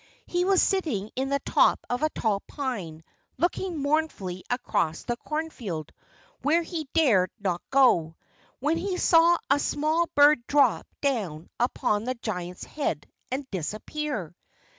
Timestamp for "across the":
4.49-5.15